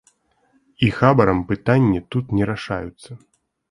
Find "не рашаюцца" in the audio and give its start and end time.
2.41-3.25